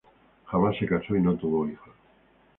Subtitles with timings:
[0.45, 1.93] Jamás se casó y no tuvo hijos.